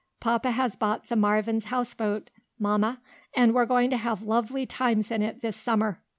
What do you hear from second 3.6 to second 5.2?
going to have lovely times